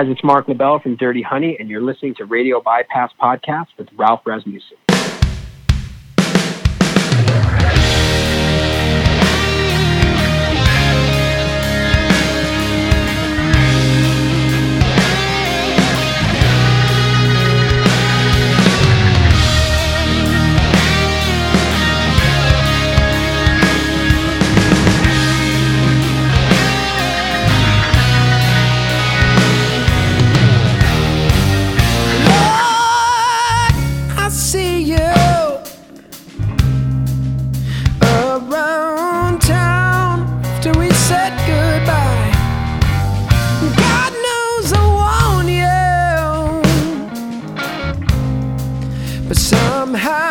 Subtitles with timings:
[0.00, 3.86] guys, it's Marc LaBelle from Dirty Honey, and you're listening to Radio Bypass Podcast with
[3.98, 4.79] Ralph Rasmussen.
[49.30, 50.29] but somehow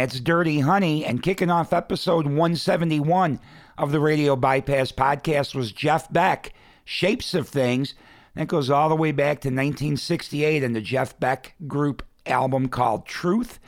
[0.00, 1.04] That's Dirty Honey.
[1.04, 3.38] And kicking off episode 171
[3.76, 6.54] of the Radio Bypass podcast was Jeff Beck,
[6.86, 7.92] Shapes of Things.
[8.34, 13.04] That goes all the way back to 1968 and the Jeff Beck Group album called
[13.04, 13.58] Truth.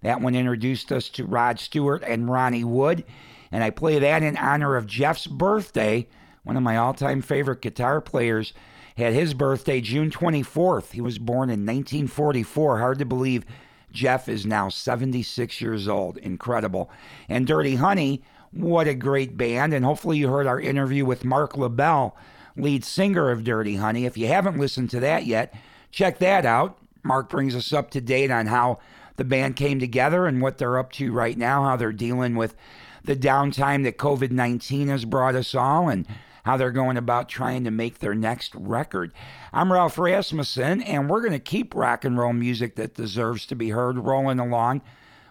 [0.00, 3.04] That one introduced us to Rod Stewart and Ronnie Wood.
[3.50, 6.08] And I play that in honor of Jeff's birthday.
[6.42, 8.54] One of my all time favorite guitar players
[8.96, 10.92] had his birthday June 24th.
[10.92, 12.78] He was born in 1944.
[12.78, 13.44] Hard to believe
[13.92, 16.18] Jeff is now 76 years old.
[16.18, 16.90] Incredible.
[17.28, 19.72] And Dirty Honey, what a great band.
[19.72, 22.16] And hopefully you heard our interview with Marc LaBelle,
[22.56, 24.04] lead singer of Dirty Honey.
[24.04, 25.54] If you haven't listened to that yet,
[25.90, 26.78] check that out.
[27.02, 28.78] Marc brings us up to date on how
[29.16, 32.56] the band came together and what they're up to right now, how they're dealing with
[33.04, 36.06] the downtime that COVID 19 has brought us all, and
[36.44, 39.12] how they're going about trying to make their next record.
[39.52, 43.54] I'm Ralph Rasmussen, and we're going to keep rock and roll music that deserves to
[43.54, 44.82] be heard rolling along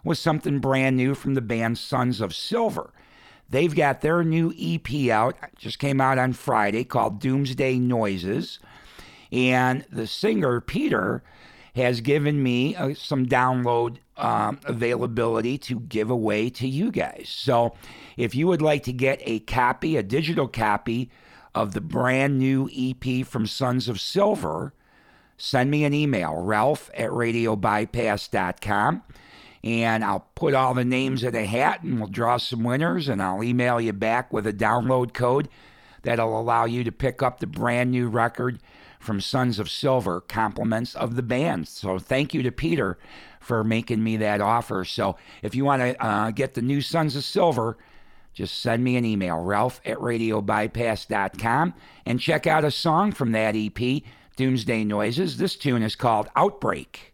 [0.04, 2.94] with something brand new from the band Sons of Silver.
[3.50, 8.60] They've got their new EP out, just came out on Friday, called Doomsday Noises.
[9.32, 11.24] And the singer, Peter,
[11.76, 17.28] has given me uh, some download um, availability to give away to you guys.
[17.30, 17.76] So
[18.18, 21.10] if you would like to get a copy, a digital copy
[21.56, 24.74] of the brand new EP from Sons of Silver,
[25.38, 29.04] send me an email, ralph at radiobypass.com.
[29.64, 33.22] And I'll put all the names in a hat and we'll draw some winners and
[33.22, 35.50] I'll email you back with a download code
[36.02, 38.60] that'll allow you to pick up the brand new record
[39.02, 41.68] from Sons of Silver, compliments of the band.
[41.68, 42.98] So thank you to Peter
[43.40, 44.86] for making me that offer.
[44.86, 47.78] So if you want to uh, get the new Sons of Silver,
[48.34, 51.74] just send me an email, ralph at radiobypass.com,
[52.06, 54.04] and check out a song from that EP,
[54.38, 55.38] Doomsday Noises.
[55.38, 57.14] This tune is called Outbreak.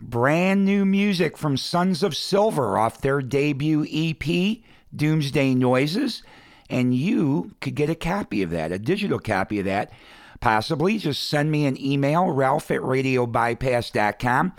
[0.00, 4.64] Brand new music from Sons of Silver off their debut EP,
[4.96, 6.22] Doomsday Noises.
[6.70, 9.92] And you could get a copy of that, a digital copy of that.
[10.40, 14.54] Possibly just send me an email, ralph at radiobypass.com,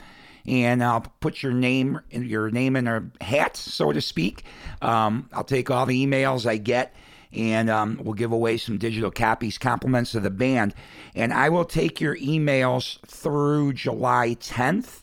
[0.45, 4.43] and I'll put your name your name in a hat, so to speak.
[4.79, 6.93] Um, I'll take all the emails I get
[7.35, 10.73] and um, we'll give away some digital copies, compliments of the band.
[11.15, 15.01] And I will take your emails through July 10th,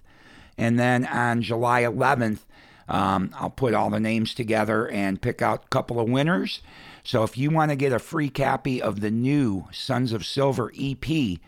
[0.57, 2.41] and then on July 11th,
[2.89, 6.61] um, I'll put all the names together and pick out a couple of winners.
[7.05, 10.73] So if you want to get a free copy of the new Sons of Silver
[10.79, 11.39] EP,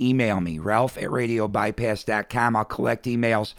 [0.00, 2.56] email me, ralph at radiobypass.com.
[2.56, 3.54] I'll collect emails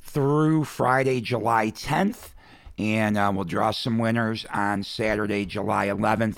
[0.00, 2.33] through Friday, July 10th
[2.78, 6.36] and uh, we'll draw some winners on Saturday, July 11th.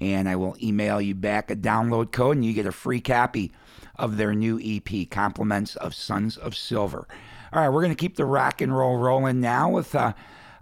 [0.00, 3.52] And I will email you back a download code, and you get a free copy
[3.96, 7.08] of their new EP, Compliments of Sons of Silver.
[7.52, 10.12] All right, we're going to keep the rock and roll rolling now with uh,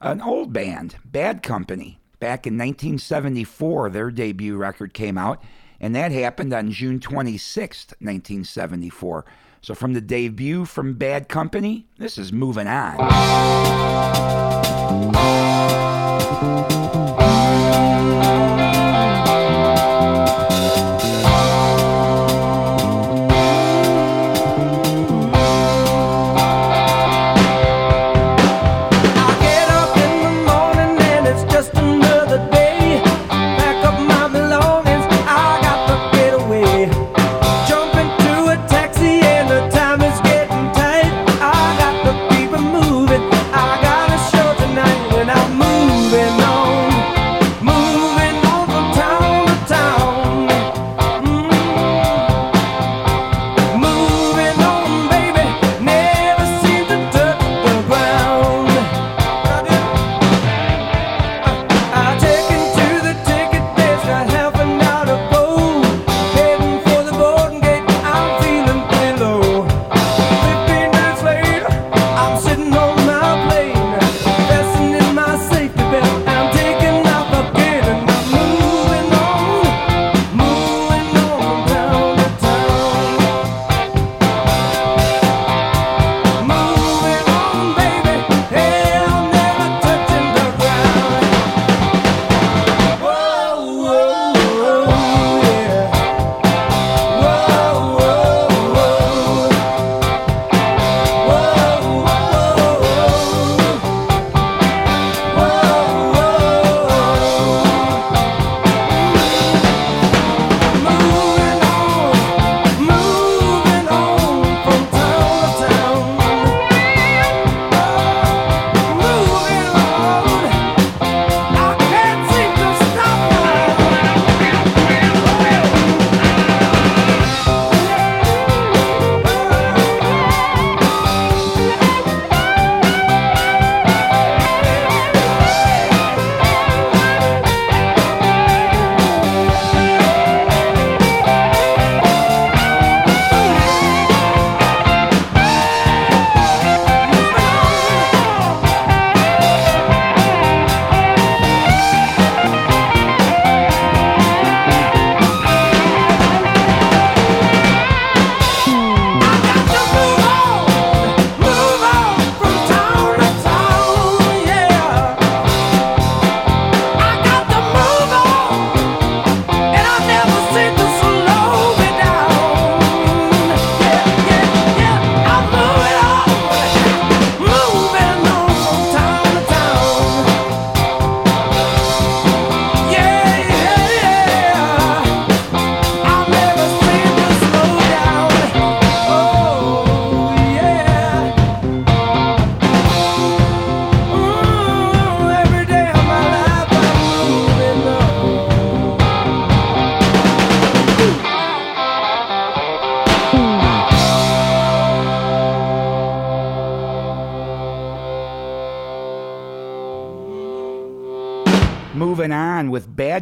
[0.01, 1.99] an old band, Bad Company.
[2.19, 5.43] Back in 1974, their debut record came out,
[5.81, 9.27] and that happened on June 26th, 1974.
[9.67, 12.95] So, from the debut from Bad Company, this is Moving On.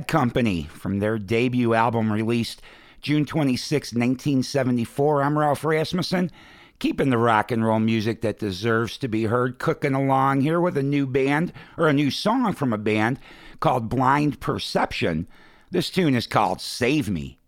[0.08, 2.60] Company from their debut album released
[3.00, 5.22] June 26, 1974.
[5.22, 6.32] I'm Ralph Rasmussen,
[6.80, 10.76] keeping the rock and roll music that deserves to be heard, cooking along here with
[10.76, 13.20] a new band or a new song from a band
[13.60, 15.28] called Blind Perception.
[15.70, 17.38] This tune is called Save Me.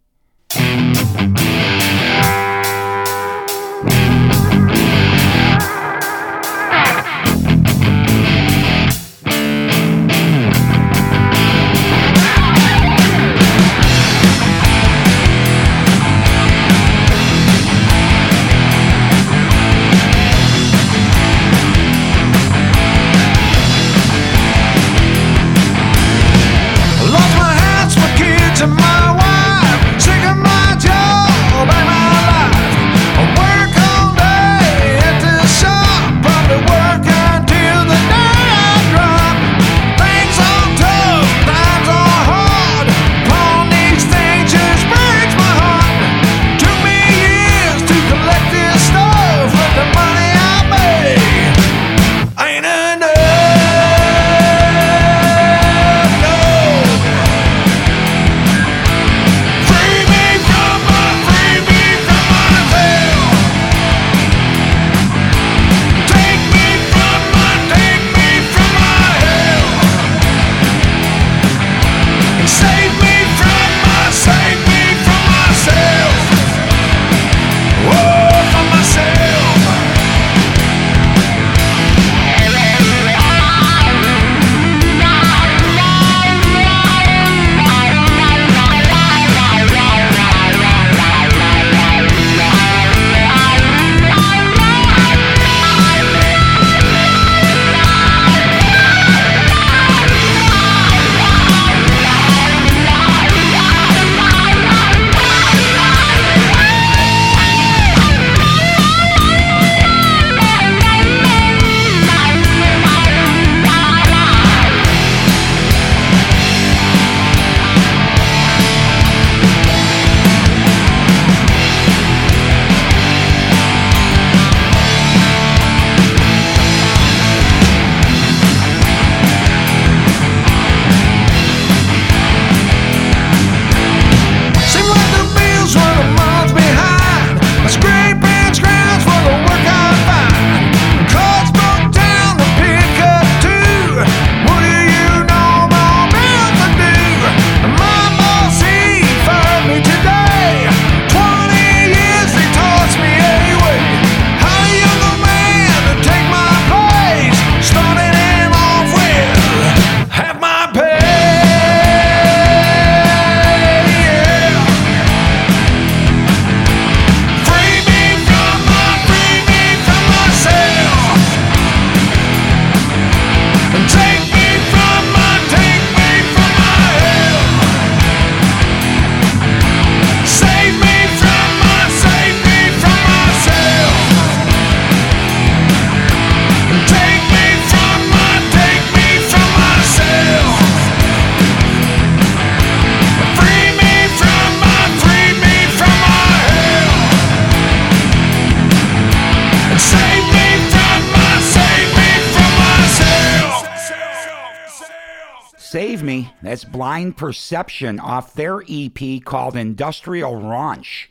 [206.56, 211.08] as Blind Perception off their EP called Industrial Raunch.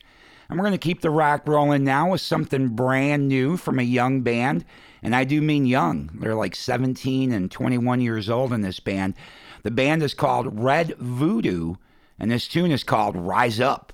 [0.50, 3.84] And we're going to keep the rock rolling now with something brand new from a
[3.84, 4.66] young band.
[5.04, 6.10] And I do mean young.
[6.16, 9.14] They're like 17 and 21 years old in this band.
[9.62, 11.76] The band is called Red Voodoo,
[12.18, 13.94] and this tune is called Rise Up.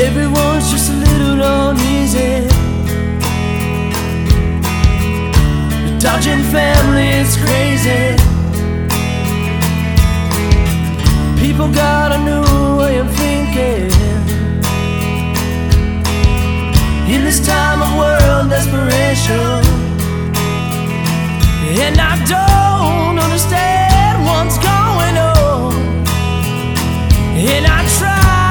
[0.00, 2.48] Everyone's just a little uneasy.
[5.84, 8.16] The Dodging family is crazy.
[11.38, 13.92] People got a new way of thinking.
[17.06, 19.62] In this time of world desperation,
[21.78, 25.72] and I don't understand what's going on,
[27.38, 28.43] and I try.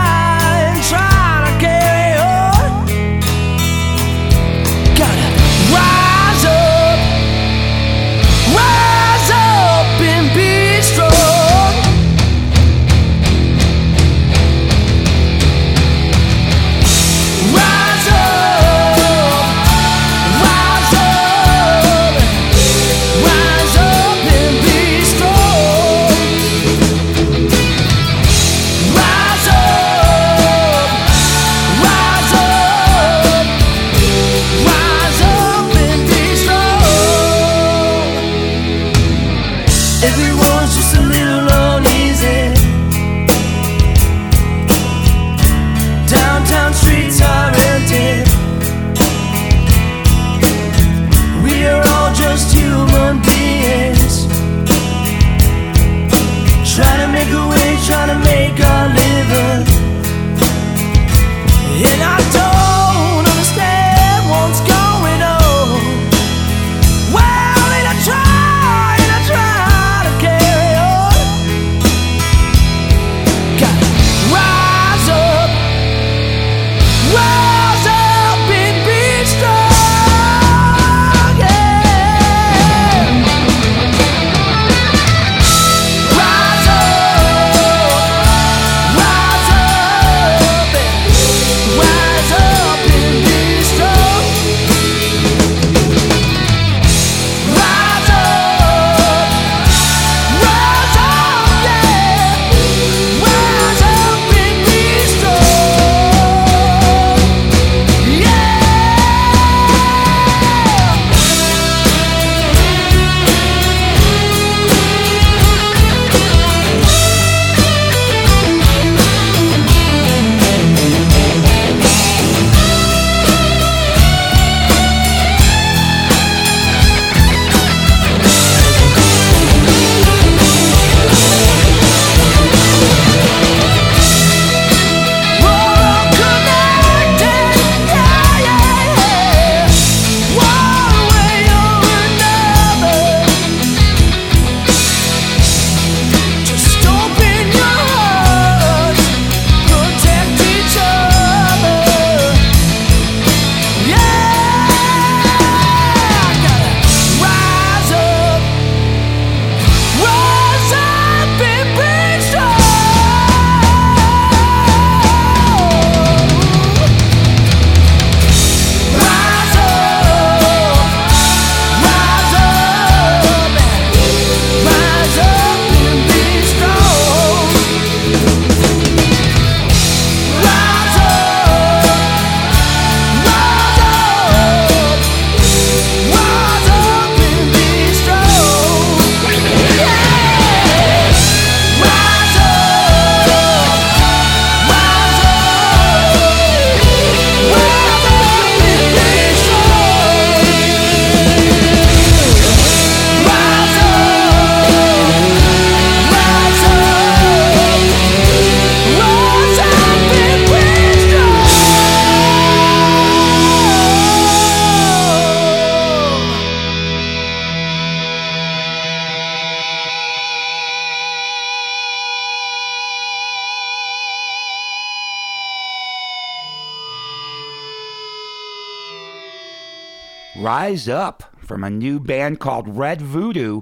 [230.53, 233.61] Rise Up from a new band called Red Voodoo.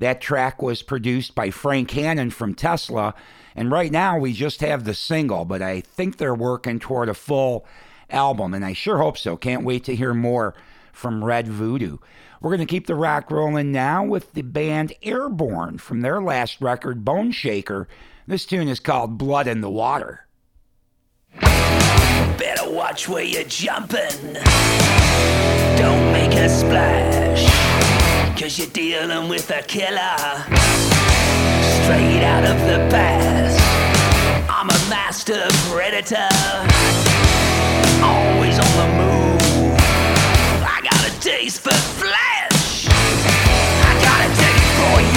[0.00, 3.14] That track was produced by Frank Hannon from Tesla.
[3.54, 7.14] And right now we just have the single, but I think they're working toward a
[7.14, 7.64] full
[8.10, 8.54] album.
[8.54, 9.36] And I sure hope so.
[9.36, 10.56] Can't wait to hear more
[10.92, 11.98] from Red Voodoo.
[12.40, 16.60] We're going to keep the rock rolling now with the band Airbourne from their last
[16.60, 17.86] record, Boneshaker.
[18.26, 20.26] This tune is called Blood in the Water.
[22.42, 24.32] Better watch where you're jumping.
[25.76, 27.46] Don't make a splash.
[28.36, 30.18] Cause you're dealing with a killer.
[31.78, 33.60] Straight out of the past.
[34.50, 36.28] I'm a master predator.
[38.02, 39.78] Always on the move.
[40.66, 42.88] I got a taste for flesh.
[42.90, 45.11] I got a taste for you.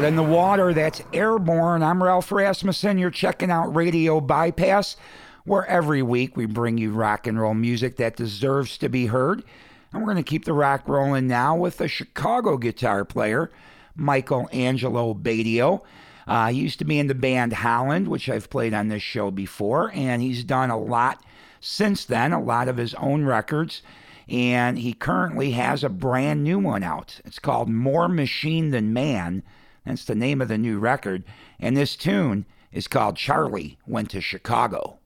[0.00, 1.82] Blood in the Water, that's Airbourne.
[1.82, 2.96] I'm Ralph Rasmussen.
[2.96, 4.96] You're checking out Radio Bypass,
[5.44, 9.44] where every week we bring you rock and roll music that deserves to be heard.
[9.92, 13.50] And we're going to keep the rock rolling now with a Chicago guitar player,
[13.94, 15.82] Michael Angelo Batio.
[16.26, 19.30] Uh, he used to be in the band Holland, which I've played on this show
[19.30, 21.22] before, and he's done a lot
[21.60, 23.82] since then, a lot of his own records.
[24.30, 27.20] And he currently has a brand new one out.
[27.26, 29.42] It's called More Machine Than Man.
[29.90, 31.24] That's the name of the new record.
[31.58, 34.99] And this tune is called Charlie Went to Chicago.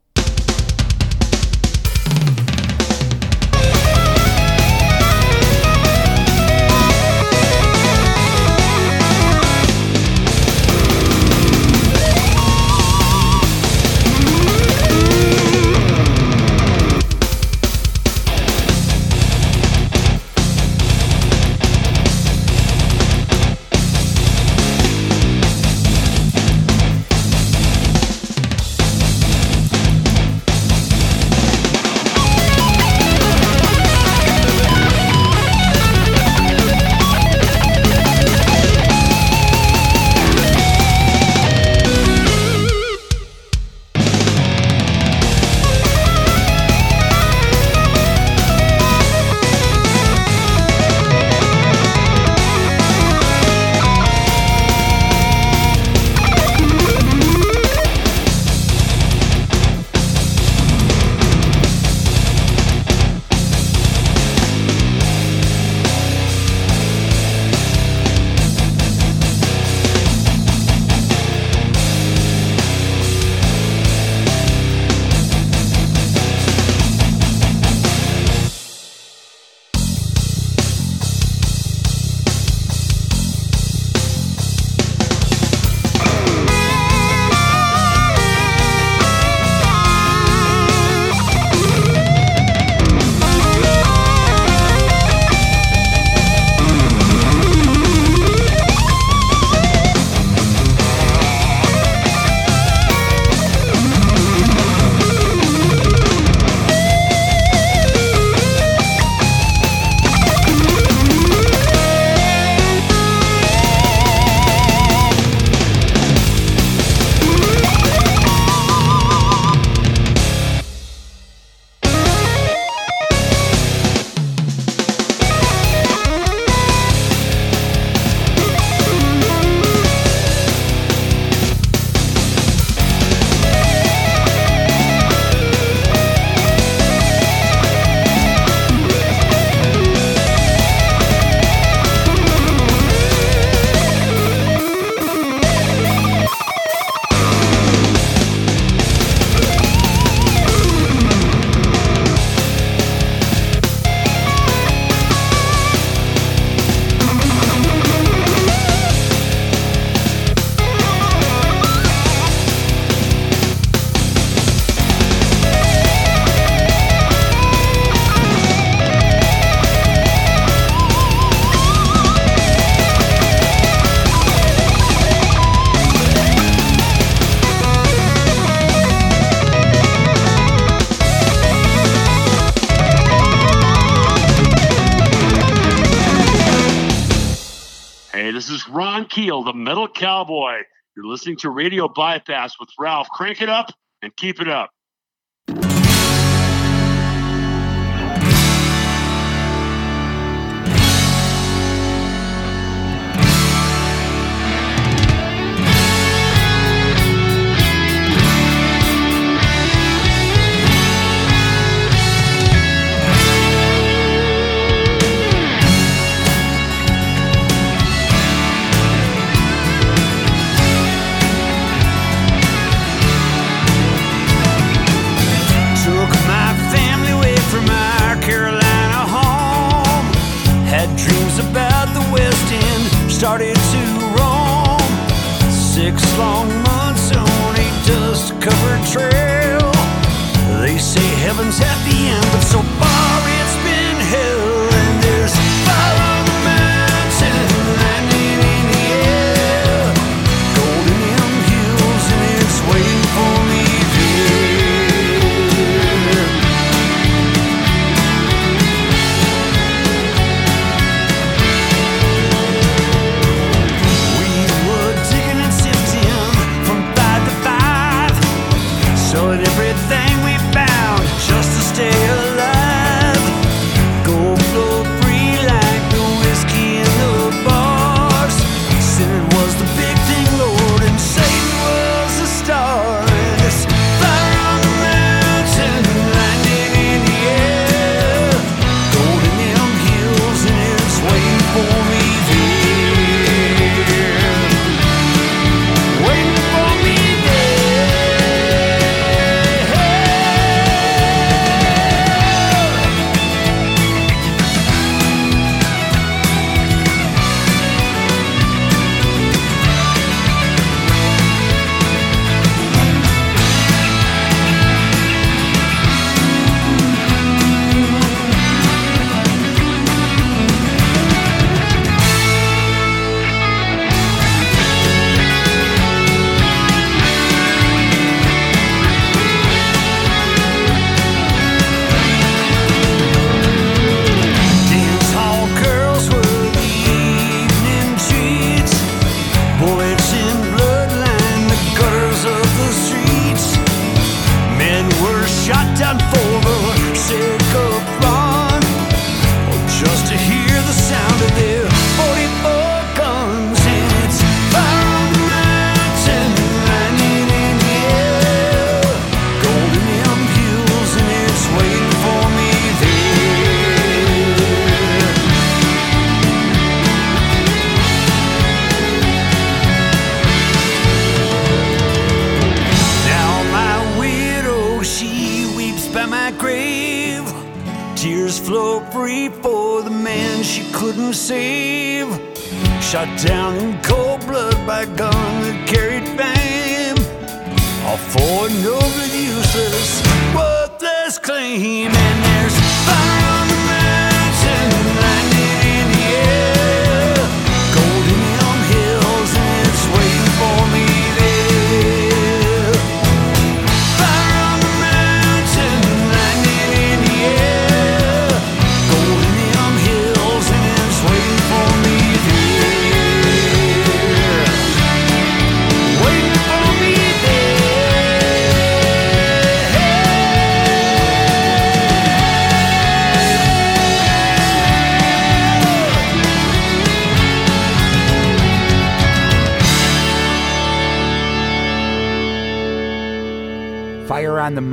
[189.75, 190.59] Metal cowboy.
[190.97, 193.09] You're listening to Radio Bypass with Ralph.
[193.09, 193.73] Crank it up
[194.03, 194.71] and keep it up.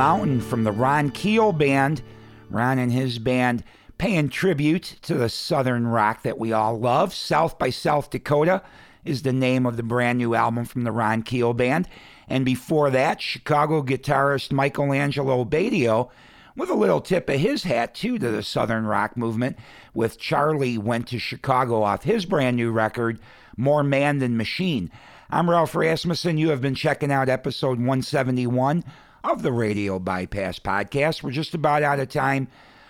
[0.01, 2.01] Mountain from the Ron Keel Band.
[2.49, 3.63] Ron and his band
[3.99, 7.13] paying tribute to the Southern rock that we all love.
[7.13, 8.63] South by South Dakota
[9.05, 11.87] is the name of the brand new album from the Ron Keel Band.
[12.27, 16.09] And before that, Chicago guitarist Michael Angelo Batio
[16.55, 19.55] with a little tip of his hat, too, to the Southern rock movement
[19.93, 23.19] with Charlie Went to Chicago off his brand new record,
[23.55, 24.89] More Man Than Machine.
[25.29, 26.39] I'm Ralph Rasmussen.
[26.39, 28.83] You have been checking out episode 171
[29.23, 31.23] of the Radio Bypass Podcast.
[31.23, 32.47] We're just about out of time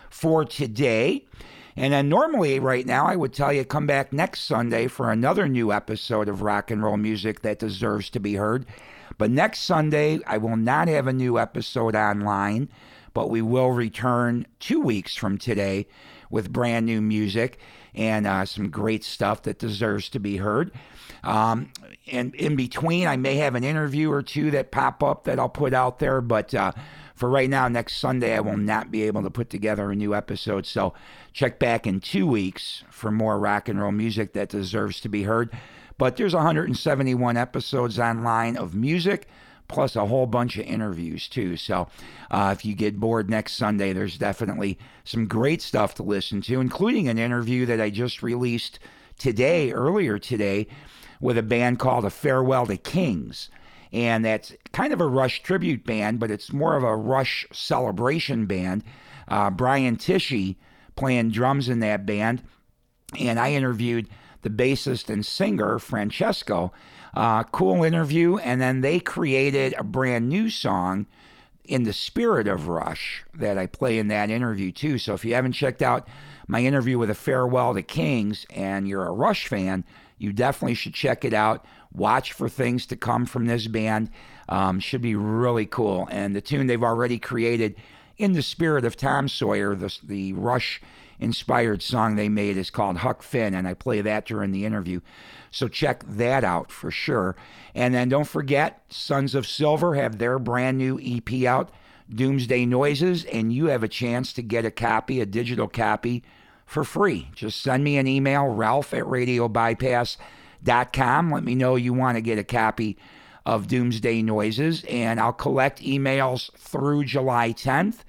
[0.09, 1.25] for today.
[1.75, 5.47] And then normally, right now, I would tell you come back next Sunday for another
[5.47, 8.65] new episode of rock and roll music that deserves to be heard.
[9.17, 12.69] But next Sunday, I will not have a new episode online.
[13.13, 15.87] but we will return two weeks from today
[16.29, 17.59] with brand new music
[17.93, 20.71] and uh, some great stuff that deserves to be heard.
[21.23, 21.71] Um,
[22.11, 25.49] and in between, I may have an interview or two that pop up that I'll
[25.49, 26.71] put out there, but uh,
[27.15, 30.15] for right now, next Sunday, I will not be able to put together a new
[30.15, 30.65] episode.
[30.65, 30.93] So
[31.33, 35.23] check back in two weeks for more rock and roll music that deserves to be
[35.23, 35.51] heard.
[35.99, 39.27] But there's 171 episodes online of music
[39.67, 41.57] plus a whole bunch of interviews too.
[41.57, 41.87] So
[42.29, 46.59] uh, if you get bored next Sunday, there's definitely some great stuff to listen to,
[46.59, 48.79] including an interview that I just released
[49.17, 50.67] today, earlier today,
[51.21, 53.49] with a band called A Farewell to Kings.
[53.93, 58.45] And that's kind of a Rush tribute band, but it's more of a Rush celebration
[58.45, 58.83] band.
[59.27, 60.55] Uh, Brian Tichy
[60.95, 62.41] playing drums in that band.
[63.19, 64.09] And I interviewed
[64.41, 66.71] the bassist and singer, Francesco.
[67.13, 68.37] Uh, cool interview.
[68.37, 71.05] And then they created a brand new song
[71.65, 74.97] in the spirit of Rush that I play in that interview too.
[74.97, 76.07] So if you haven't checked out
[76.47, 79.83] my interview with A Farewell to Kings and you're a Rush fan,
[80.21, 81.65] you definitely should check it out.
[81.91, 84.11] Watch for things to come from this band.
[84.47, 86.07] Um, should be really cool.
[86.11, 87.75] And the tune they've already created
[88.17, 90.79] in the spirit of Tom Sawyer, the, the Rush
[91.19, 95.01] inspired song they made is called Huck Finn, and I play that during the interview.
[95.49, 97.35] So check that out for sure.
[97.73, 101.71] And then don't forget, Sons of Silver have their brand new EP out,
[102.13, 106.23] Doomsday Noises, and you have a chance to get a copy, a digital copy,
[106.71, 107.27] for free.
[107.35, 111.29] Just send me an email, ralph at radiobypass.com.
[111.29, 112.97] Let me know you want to get a copy
[113.45, 118.05] of Doomsday Noises, and I'll collect emails through July 10th.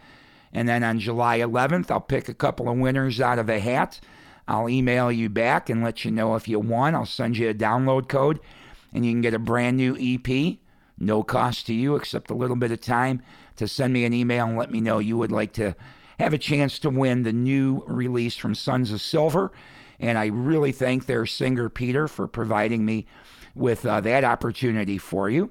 [0.53, 3.99] And then on July 11th, I'll pick a couple of winners out of a hat.
[4.47, 6.95] I'll email you back and let you know if you won.
[6.95, 8.39] I'll send you a download code,
[8.95, 10.59] and you can get a brand new EP,
[11.01, 13.23] no cost to you except a little bit of time
[13.57, 15.75] to send me an email and let me know you would like to
[16.23, 19.53] have a chance to win the new release from Sons of Silver.
[19.99, 23.07] And I really thank their singer Peter for providing me
[23.55, 25.51] with uh, that opportunity for you.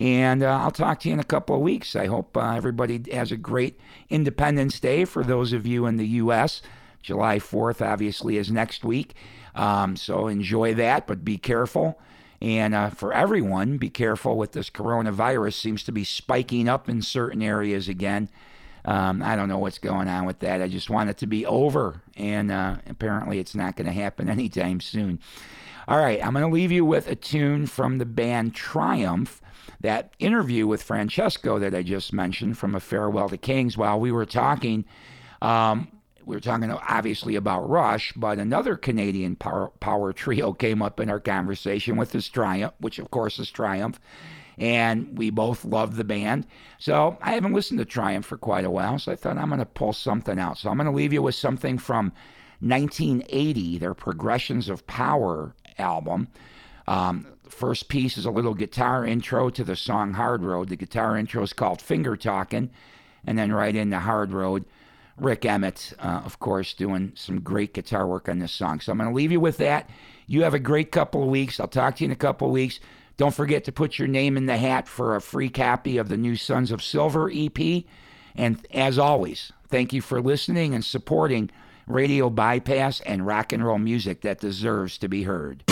[0.00, 1.94] And uh, I'll talk to you in a couple of weeks.
[1.94, 6.06] I hope uh, everybody has a great Independence Day for those of you in the
[6.06, 6.62] U.S.
[7.02, 9.14] July 4th, obviously, is next week.
[9.54, 12.00] Um, so enjoy that, but be careful.
[12.40, 15.54] And uh, for everyone, be careful with this coronavirus.
[15.54, 18.28] Seems to be spiking up in certain areas again.
[18.84, 20.60] Um, I don't know what's going on with that.
[20.60, 22.02] I just want it to be over.
[22.16, 25.20] And uh, apparently, it's not going to happen anytime soon.
[25.86, 29.42] All right, I'm going to leave you with a tune from the band Triumph
[29.80, 34.10] that interview with Francesco that I just mentioned from A Farewell to Kings, while we
[34.10, 34.86] were talking,
[35.42, 35.88] um,
[36.24, 41.10] we were talking obviously about Rush, but another Canadian power, power trio came up in
[41.10, 44.00] our conversation with this Triumph, which of course is Triumph.
[44.58, 46.46] And we both love the band.
[46.78, 49.58] So I haven't listened to Triumph for quite a while, so I thought I'm going
[49.58, 50.58] to pull something out.
[50.58, 52.12] So I'm going to leave you with something from
[52.60, 56.28] 1980, their Progressions of Power album.
[56.86, 60.68] Um, first piece is a little guitar intro to the song Hard Road.
[60.68, 62.70] The guitar intro is called Finger Talking,
[63.26, 64.64] and then right into Hard Road,
[65.16, 68.80] Rik Emmett, uh, of course, doing some great guitar work on this song.
[68.80, 69.88] So I'm going to leave you with that.
[70.26, 71.60] You have a great couple of weeks.
[71.60, 72.80] I'll talk to you in a couple of weeks.
[73.16, 76.16] Don't forget to put your name in the hat for a free copy of the
[76.16, 77.84] new Sons of Silver EP.
[78.34, 81.50] And as always, thank you for listening and supporting
[81.86, 85.62] Radio Bypass and rock and roll music that deserves to be heard.